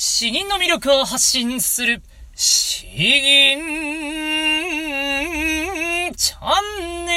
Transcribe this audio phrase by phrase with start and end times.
[0.00, 2.00] 詩吟の魅力を発信する、
[2.36, 3.58] 詩吟
[6.14, 6.52] チャ
[6.84, 7.07] ンネル。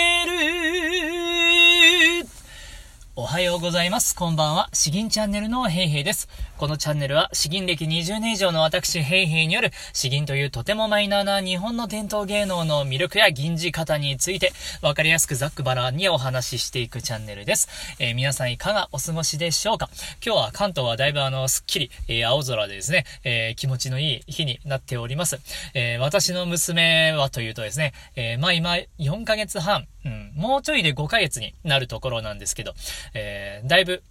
[3.31, 4.13] はようございます。
[4.13, 4.67] こんばんは。
[4.73, 6.27] 詩吟チャンネルのヘイヘイです。
[6.57, 14.51] このチャンネルは詩吟歴20年以上の私ヘイヘイによる詩吟というとてもマイナーな日本の伝統芸能の魅力や吟じ方について
[14.81, 17.69] わかりやすくざっくばらんにお話ししていくチャンネルです。
[17.99, 19.89] えー、皆さんいかがお過ごしでしょうか？
[20.21, 25.39] 今日は関東はだいぶあの、すっきり、えー、青空でですね、えー、気持ちのいい日になっております。
[25.73, 32.73] え私の娘はというとですね、えまあ今4ヶ月半、うん、もうちょいで5ヶ月になるところなんですけど、
[33.13, 34.03] えだいぶ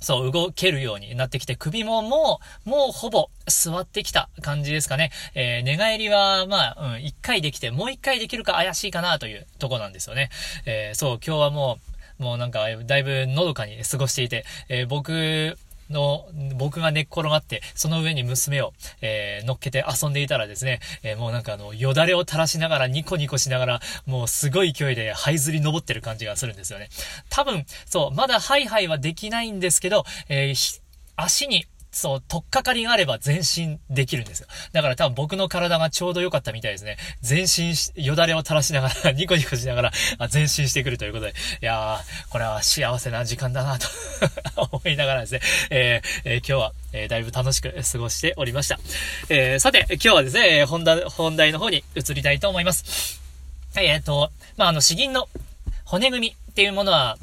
[0.00, 5.10] そう、動けるようになってきて、首ももう、もうほぼ座ってきた感じですかね。
[5.34, 10.30] えー、寝返りは、まあ、うん、一回できて、もう一回できるか怪しいかなというとこなんですよね。
[10.64, 11.78] えー、そう、今日はも
[12.18, 15.58] う、もうなんか、だいぶのどかに過ごしていて、えー、僕
[15.90, 16.26] の、
[16.56, 26.88] 僕が寝っ転がって、その上に娘を、えー、乗っけて遊んでいたらですね、えー、もうなんかあの、よだれを垂らしながら、ニコニコしながら、もうすごい勢いで、這いずり登ってる感じがするんですよね。
[27.28, 30.80] 多分、そう、まだハイハイはできないんですけど、えー、
[31.16, 34.46] 足にそう、とっかかりがあれば前進できるんですよ。
[34.72, 36.96] だから多分僕の体がちょうど良かったみたいですね。
[37.28, 39.92] 前進し、よだれを垂らしながら、 ニコニコしながら、
[40.32, 43.88] 前進してくるということで、いやー、これは幸せな時間だなと
[44.72, 48.78] 思いながらですね、えー、えー、今日は、えー、だいぶ楽しく過ごしておりました。
[49.28, 53.20] えさて、今日はですね、本題、本題の方に移りたいと思います。
[53.76, 55.28] えっ、と、まあ、あの、詩吟の
[55.84, 57.18] 骨組みっていうものは、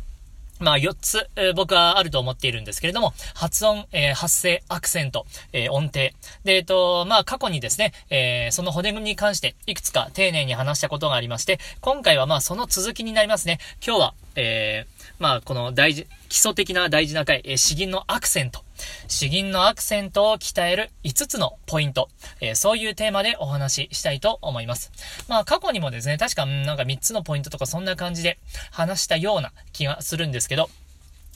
[0.60, 6.00] まあ、4つ、僕はあると思っているんですけれども、発音、えー、発声、アクセント、えー、音程。
[6.44, 13.60] で、えっ、と、まあ、過去にですね、えその骨組みに関して、いくつか丁寧に話したことがありまして、今回はまあ、その続きになりますね。
[13.86, 14.86] 今日は、え
[15.20, 18.67] まあ、この大事、基礎的な大事な回、え詩吟のアクセント。
[19.08, 22.10] 詩吟のアクセントを鍛える5つのポイント、
[22.42, 24.92] えー、そういうテーマでお話ししたいと思います。
[25.28, 28.38] まあ過去にもですね、確かなんか3つのポイントとかそんな感じで
[28.72, 30.70] 話したような気がするんですけど、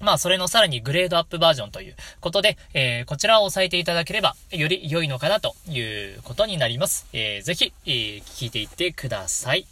[0.02, 7.08] まあ、それのさらにグレードアップバージョンということで、えー、こちらを押さえていただければ、より良いのかなということになります。
[7.14, 9.68] えー、ぜひ、えー、聞いていってください。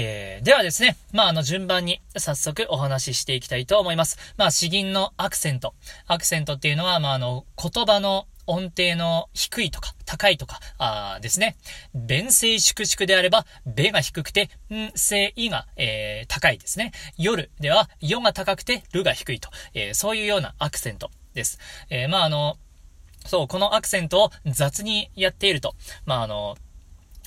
[0.00, 4.16] えー、ではですね、まあ、あの、順番に早速お話ししていきたいと思います。
[4.36, 5.74] まあ、詩吟のアクセント。
[6.06, 11.56] アクセントっていうのは、まあ、あの、言葉の音程の低いとか高いとか、あですね。
[11.96, 16.92] 弁声粛々であれば、べが低くて、ん、せいが、えー、高いですね。
[17.16, 21.58] 夜では、よが高くて、るが低いと、えー、そういうようなアクセントです。
[21.90, 22.56] えー、まあ、あの、
[23.26, 25.74] そう、このアクセントを雑にやっていると、
[26.06, 26.56] まあ、あの、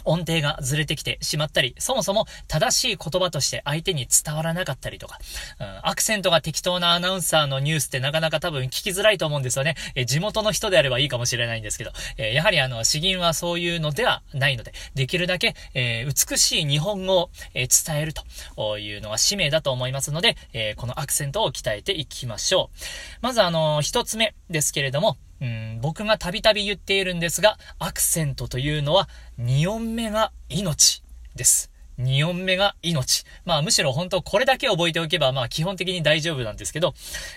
[0.06, 5.19] 音程がずれてきてしまったり、そもそも正しい言葉として相手に伝わらなかったりとか、
[5.59, 9.75] うん、アクセントが適当なアナウンサーのニュースってなかなか多分聞きづらいと思うんですよね。
[9.95, 22.78] え地元の人であればいいかもしれないんですけど、えやはりあの、詩吟はそういうのではないので、できるだけ、え、美しい日本語を、え、伝えるというのが使命だと思いますので、え、このアクセントを鍛えていきましょう。
[23.22, 29.09] まずあの、一つ目ですけれども、うん、僕がたびたび言っているんですが、アクセントというのは
[29.40, 31.03] 2音目が命
[31.35, 31.72] です。
[32.00, 33.25] 2音目が命。
[33.44, 36.94] まあむしろ本当これだけ覚えておけばまあ基本的に大丈夫なんですけど、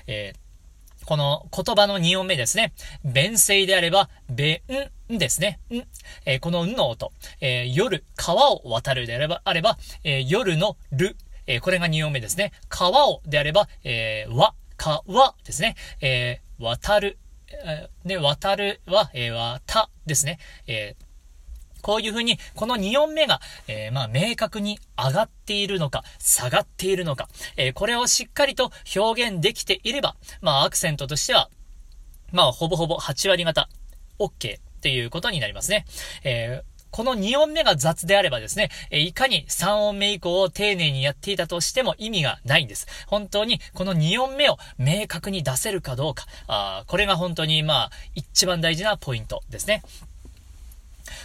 [0.07, 2.75] えー、この言葉の2音目ですね。
[3.05, 4.63] 弁声であれば、べ
[5.13, 5.59] んですね。
[5.71, 5.77] ん。
[6.27, 7.11] えー、このんの音。
[7.41, 11.17] えー、夜、川を渡るであれば、あれば、え夜のる。
[11.47, 12.53] えこれが2音目ですね。
[12.69, 15.77] 川をであれば、えわ、かわですね。
[16.01, 17.19] え渡る。
[18.05, 20.39] で、渡るは、えー、わたですね。
[20.67, 21.05] えー
[21.85, 27.29] こういうふうに、この2音目が、えー、まあ、明確に上がっているのか、下がっているのか、
[27.59, 31.51] えー、これをしっかりと表現できていれば、まあ、アクセントとしては、
[32.33, 33.69] まあ、ほぼほぼ8割方、
[34.19, 35.85] OK っていうことになりますね。
[36.25, 42.87] えーこの2音目が雑であればですね、えいかに3音目以降を丁寧にやっていたとしても意味がないんです。
[43.09, 49.83] 本当にこの2音目を明確に出せるかどうか、あこれが本当にまあ一番大事なポイントですね。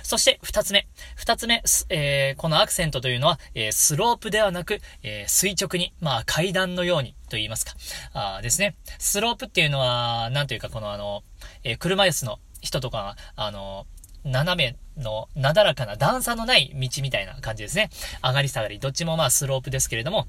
[0.01, 0.87] そして二つ目。
[1.15, 7.75] 二つ目、えー、このアクセントというのは、えー、スロープではなく、えー、垂直に、まあ階段のようにと言いますか。
[8.13, 8.75] あですね。
[8.97, 11.21] スロープっていうのは、なんというかこのあの、
[11.63, 13.85] え車椅子の人とか、あの、
[14.23, 17.89] 斜めの、なだらかな段差のない道みたいな感じですね。
[18.23, 20.27] 上がり下がり、どっちもまあスロープですけれども、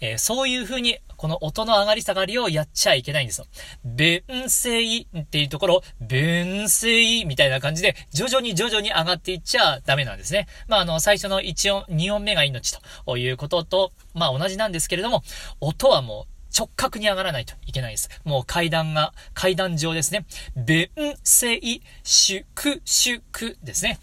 [0.00, 3.46] えー、そういう風に、この音の上がり下がりをやっちゃいけないんですよ。
[3.84, 10.46] 弁声っていうところ、弁声みたいな感じで、徐々に徐々に上がっていっちゃダメなんですね。
[10.68, 15.22] まあ、あの、最初の1音、2音目が命ということと、まあ、同じなんですけれども、
[15.60, 18.08] 音はもう、直角に上がらないといけないです。
[18.24, 20.24] もう階段が、階段上ですね。
[20.56, 20.88] 弁
[21.22, 21.60] 声、
[22.02, 23.98] 祝、祝ですね。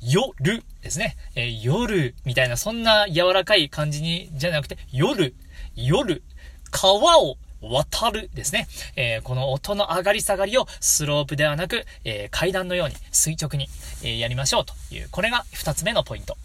[0.00, 1.16] 夜ですね。
[1.34, 5.34] えー、夜みたいな、そんな柔らかい感じに、じゃなくて、夜、
[5.74, 6.22] 夜、
[6.70, 8.68] 川を渡るですね。
[8.94, 13.68] えー、この音の上がり下がりをスロープではなく、えー、階段のように垂直に、
[14.04, 16.36] え、やりましょうという、これが二つ目のポイント。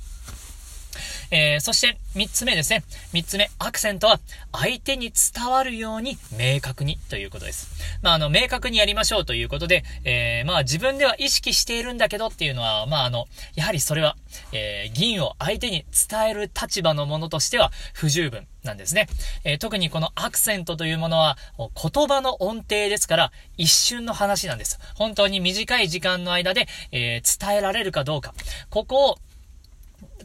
[1.31, 2.83] えー、そして三つ目ですね。
[3.13, 4.19] 三つ目、アクセントは
[4.51, 7.69] 相手に伝わるように明確にということです。
[8.01, 14.17] まあ、あの、明確にやりましょうということで、えー、まあ自分では意識しているんだけどっていうのは、まああの、やはりそれは、
[14.51, 19.07] えー、銀を相手に伝える立場のものとしては不十分なんですね。
[19.45, 24.79] えー、特にこのアクセントというものは言葉の音程ですから一瞬の話なんです。
[24.95, 28.33] 本当に短い時間の間で、えー、伝えられるかどうか。
[28.69, 29.17] ここを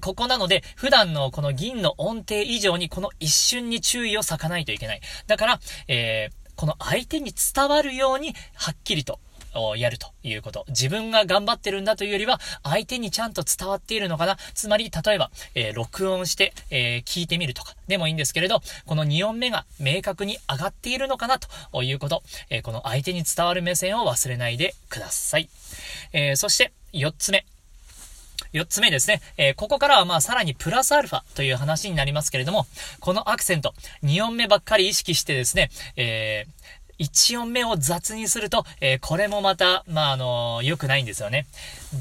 [0.00, 5.00] ここなので、普段のこの銀の音程以上にこの一瞬に注意を割かないといけない。
[5.26, 9.20] だから、えー、この相手に伝わるように、はっきりと、
[9.76, 10.64] やるということ。
[10.68, 14.36] 自分が頑張ってるんだというよりは、相手にちゃんと伝わっているのかな。
[14.54, 22.22] つまり、例えば、えー、録音して、えー、聞いてみるとかでもいいんですけれど、この2音目が明確に上がっているのかなということ。
[22.50, 25.48] えー、この相手に伝わる目線を忘れないでください。
[26.12, 27.46] えそして、4つ目。
[28.56, 29.20] 4つ目ですね。
[29.36, 32.66] えー、ここからはまあさらにプラスアルファという話になりますけれども、
[33.00, 41.46] このアクセント、2音目ばっかり意識してですね、えー、1音目を雑にすると、えー、これもまた、まあ、あのー、良くないんですよね。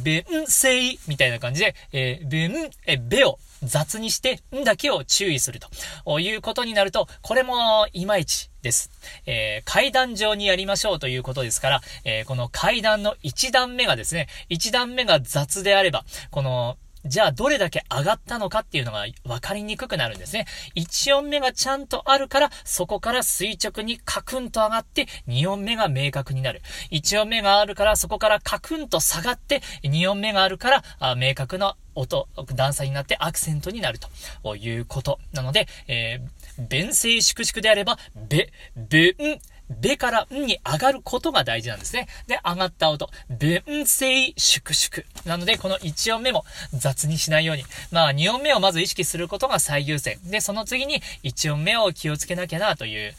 [0.04, 5.60] べんせいみたいな感じで、えー、べん、え、べを雑にして、んだけを注意する
[6.06, 8.90] ということになると、これもいまいちです。
[9.26, 20.48] えー、階段上にやりましょうということですから、えー、この階段の1段目がですね、1段目が雑であれば、このじゃあどれだけ上がったのかっていうのが分かりにくくなるんですね。
[20.76, 26.64] 1音目がちゃんとあるから、そこから垂直にカクンと上がって、2音目が明確になる。
[26.92, 34.00] 1音目があるから、そこからカクンと下がって、2音目があるから、明確な音、段差になってアクセントになる
[34.44, 39.40] ということなので、えー、弁声粛々であれば、べ、べん、
[39.70, 42.08] べからんに上がることが大事なんですね。
[42.28, 43.10] で、上がった音。
[43.30, 45.06] 弁声粛々。
[45.26, 47.64] なので、この1音目も雑にしないように。
[47.92, 50.20] まあ、2音目をまず意識することが最優先。
[50.30, 53.14] で、その次に1音目を気をつけなきゃなという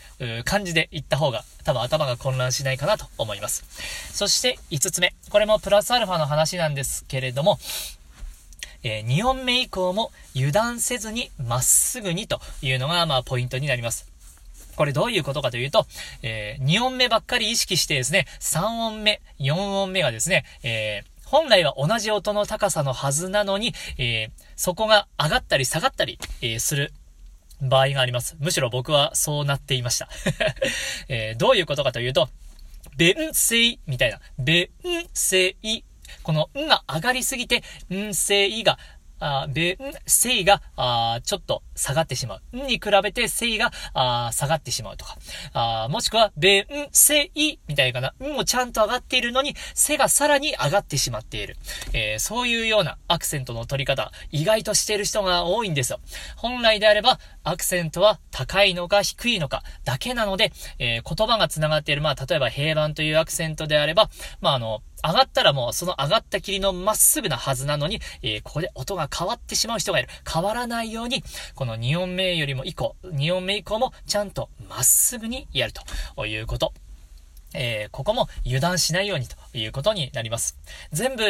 [0.44, 3.64] 感じで言った方が、多分頭が混乱しないかなと思います。
[4.12, 5.14] そして5つ目。
[5.30, 7.58] これもプラスアルファの話なんですけれども、
[8.82, 14.10] えー、2音目以降も油断せずにまっすぐにというのが、まあ、ポイントになります。
[14.76, 15.86] これどういうことかというと、
[16.22, 26.92] えー、2音目ばっかり意識してですね、3音目、4音目がですね、えー本来は同じ音の高さのはずなのに、えー、そこが上がったり下がったり、えー、する
[27.60, 28.36] 場合があります。
[28.38, 30.08] むしろ僕はそうなっていました。
[31.08, 32.28] えー、どういうことかというと、
[32.96, 34.68] 弁声みたいな、弁
[35.14, 35.56] 声、
[36.26, 38.78] このんが上がりすぎて、ん声が
[39.18, 42.56] あ、べ、ん、性が、あちょっと下がってしまう。
[42.56, 45.16] んに比べて性が、あ下がってしまうとか。
[45.54, 48.12] あもしくは、べ、ん、せい、みたいかな。
[48.20, 51.56] んもちゃんと上がっているのに、せがさらに上がってしまっている。
[51.92, 56.00] えー、そういうようなアクセントの取り方、意外としている人が多いんですよ。
[56.36, 64.10] 本来であれば、アクセントは高いのか低いのかだけなので、えー、言葉が繋がっている、まあ、例えば平板というアクセントであれば、
[64.40, 70.08] まあ、あの、上がったらもうその上がった霧のまっすぐなはずなのに、えー、ここで音が変わってしまう人がいる。
[70.28, 71.22] 変わらないように、
[71.54, 75.72] この2音目よりも以降、2音目以降もちゃんとまっすぐにやる
[76.16, 76.72] ということ。
[77.56, 80.58] えー、ここも油断しないようにということになります。
[80.92, 81.24] 全部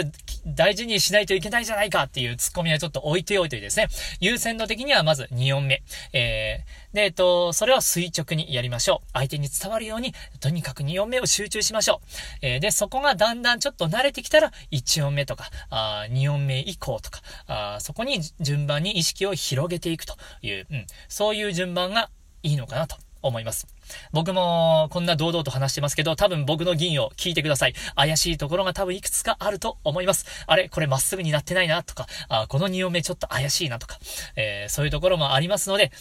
[0.47, 3.88] 大事にしないといけないじゃないかっていうツッコミはちょっと置いておいてですね、
[4.21, 5.83] 優先度的にはまず2音目。
[6.12, 9.09] えー、で、えっと、それは垂直にやりましょう。
[9.12, 12.09] 相手に伝わるように、とにかく2音目を集中しましょう。
[12.42, 22.11] えー、で、そこがだんだんちょっと慣れてきたら、1音目とか、あ2音目以降とか、あそこに順番に意識を広げていくという、うん、そういう順番が
[22.42, 23.66] いいのかなと思います。
[24.12, 27.75] 僕もこんな堂々と話してますけど、多分僕の銀を聞いてください。
[27.95, 30.26] 怪しいところが多分いくつかあると思います。
[30.47, 33.99] あれこれまっすぐになってないなとか、あこの2音目ちょっと怪しいなとか、
[34.37, 35.92] えー、そういうところもありますので、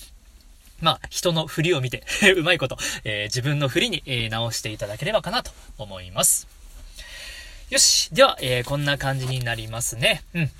[0.81, 2.03] まあ、人の振りを見て
[2.35, 6.47] うまいこと、えー、自分の振りに、え、直していただければかなと思います。
[7.69, 8.09] よし。
[8.13, 10.21] では、えー、こんな感じになりますね。
[10.33, 10.51] うん。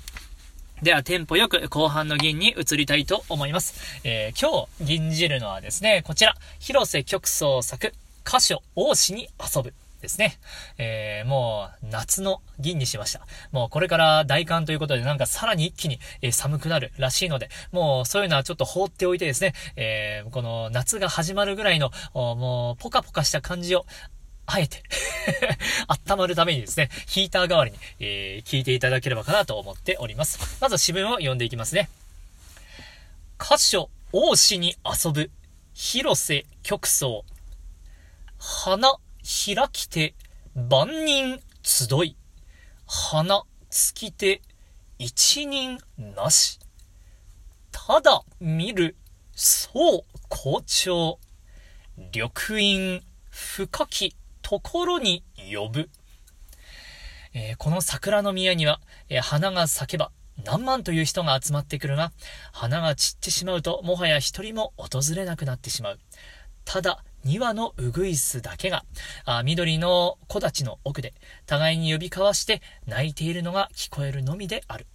[0.82, 4.00] では、テンポよく後半の銀に移りたいと思います。
[4.04, 7.94] えー、今日銀じるのはですね、こちら、広瀬曲奏作、
[8.26, 10.38] 歌手王子に遊ぶですね。
[10.76, 13.26] えー、もう、夏の銀にしました。
[13.52, 23.86] もう、これから大寒ということで、なんかさらに一気に、えー、寒くなるらしいので、もう、そういうのはちょっと放っておいてですね、えー、この夏が始まるぐらいの、もう、ポカポカした感じを、
[24.46, 24.82] あえて
[26.08, 30.58] 温まるためにですね、ヒーター代わりに、えー、聞いていただければかなと思っております。
[30.60, 31.88] まず詩文を読んでいきますね。
[33.38, 35.30] 箇所、王子に遊ぶ、
[35.74, 37.24] 広瀬極層。
[38.38, 40.14] 花、開きて、
[40.54, 42.16] 万人集い。
[42.86, 44.42] 花、尽きて、
[44.98, 46.60] 一人なし。
[47.72, 48.96] ただ見る、
[49.34, 51.18] そう校長。
[51.96, 54.16] 緑陰、深き
[54.48, 55.90] ところに呼ぶ。
[57.34, 60.12] えー、この桜の宮には、えー、花が咲けば
[60.44, 62.12] 何万という人が集まってくるが、
[62.52, 65.98] 花が散ってしまうともはや一人も訪れなくなってしまう。
[66.64, 68.84] ただ、2羽のウグイスだけが、
[69.24, 71.12] あ緑の木立の奥で、
[71.46, 74.86] 互いに呼び交わして泣いているのが聞こえるのみである。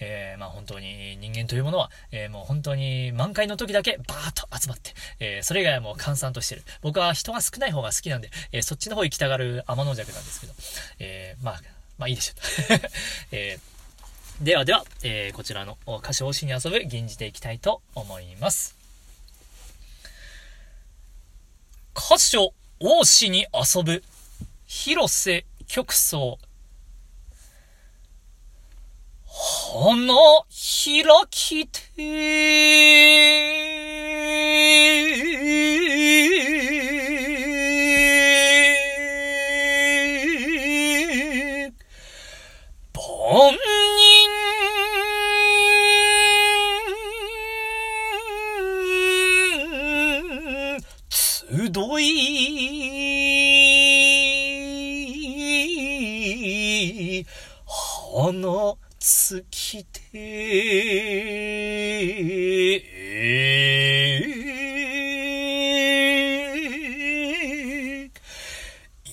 [0.00, 6.62] えー、まあ本当に人間というものは、えー、もう本当に満開の時だけバーッと集まって、えー、それ以外はもう閑散としてる。
[6.82, 10.52] 僕は人が少ない方が好きなんで、えそっちの方行きたがる天の弱なんですけど、
[10.98, 11.60] えまあ、
[11.98, 12.34] まあいいでしょ
[12.74, 12.80] う。
[13.32, 13.58] え
[14.40, 18.76] ではでは、えこちらの歌詞をしに遊ぶ、吟じていきたいと思います。
[21.94, 24.04] 歌所王子に遊ぶ、
[24.66, 26.38] 広瀬極層
[29.38, 30.14] 花
[30.48, 32.75] 開きて。
[59.76, 60.16] して、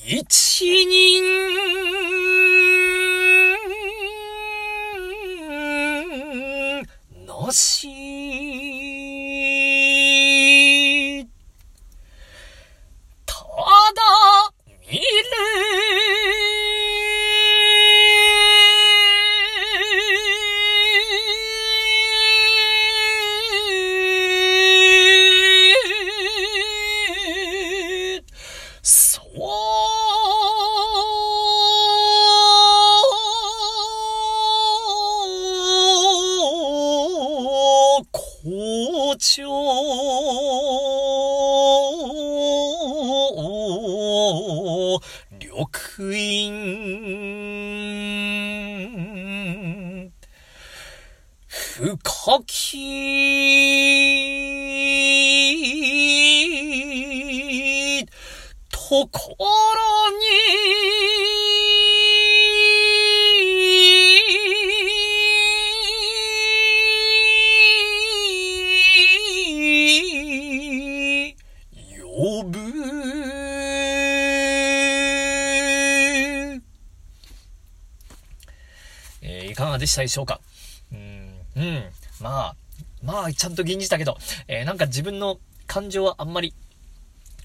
[0.06, 1.03] 一二
[51.84, 52.00] 深
[52.48, 53.18] き。
[58.72, 60.24] ところに。
[72.02, 72.60] 呼ぶ。
[79.22, 80.40] えー、いかがでしたでしょうか？
[81.56, 81.84] うん、
[82.20, 82.56] まあ、
[83.04, 84.18] まあ、ちゃんと吟じたけど、
[84.48, 86.54] えー、なんか自分の感情はあんまり、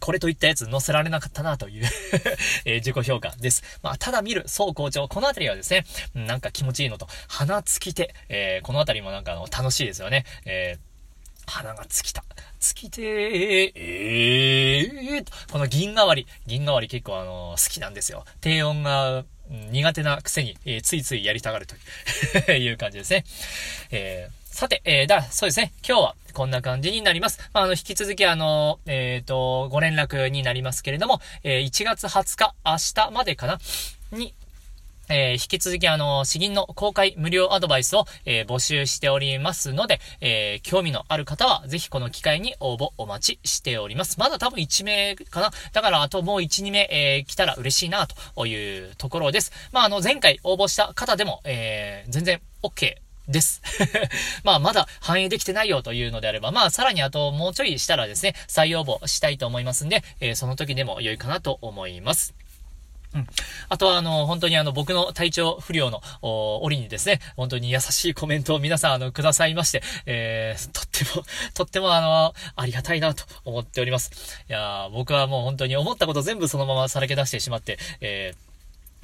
[0.00, 1.84] これといったやつ載せられなかったなという
[2.64, 3.62] え、自己評価です。
[3.82, 5.08] まあ、ただ見る、そう校長。
[5.08, 5.84] このあたりはですね、
[6.14, 10.24] なんか気持ちいいのと、鼻尽きて、えー、このあたりもなんかあの、楽しいですよね。
[10.44, 12.24] えー、鼻が尽きた。
[12.60, 16.26] 尽きてー、えー、この銀代わり。
[16.46, 18.24] 銀代わり結構あの、好きなんですよ。
[18.40, 21.74] 低音が苦手なくせに、えー、ついついやりたがると
[22.52, 23.24] いう感じですね。
[23.90, 25.72] えー、さて、えー、だ、そうですね。
[25.86, 27.38] 今日はこんな感じになります。
[27.52, 33.58] まあ、あの、引き続きあの、えっ、ー、と、ご連絡になりますけれども、えー、1月20日、明日までかな？
[34.12, 34.34] に、
[35.08, 44.18] えー、引き続きあの、詩吟の公開無料アドバイスを、えー、募集しておりますので、えー、興味のある方は、ぜひこの機会に応募お待ちしております。
[44.18, 49.52] まだ多分1名かなだからあともう1、2名、え来たら嬉しいな、というところです。
[49.72, 52.96] まあ、あの、前回応募した方でも、え全然 OK
[53.28, 53.62] です。
[54.42, 62.34] まあ、まだ反映できてないよというのであれば、まあ、さらにあともうちょいしたらですね、再応募したいと思いますんで、えその時でも良いかなと思います。
[63.14, 63.26] うん。
[63.68, 66.02] あとは、あの、本当にあの、僕の体調不良の、
[66.62, 71.24] 折にですね、本当に優しいコメントを皆さん、あの、くださいまして、えー、とっても、
[71.54, 74.42] とってもあの、ありがたいなと思っております。
[74.48, 78.48] いや僕はもう本当に思ったこと全部そのままさらけ出してしまって、えー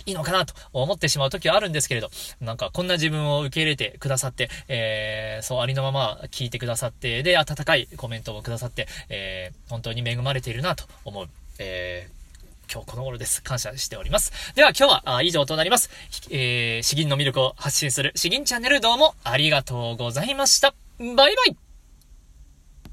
[0.07, 12.24] いいのかなと思ってしまう時はあるんですけれど、なんかこんな自分を受け入れてくださって、えー、そうありのまま聞いてくださって、で、温かいコメントをくださって、えー、本当に恵まれているなと思う、えー
[12.73, 13.43] 今日この頃です。
[13.43, 14.33] 感謝しております。
[14.55, 15.91] では今日は以上となります。
[16.31, 20.75] えー、詩吟の魅力を発信する詩吟チャンネルどうもありがとうございました。
[20.99, 21.64] バイバイ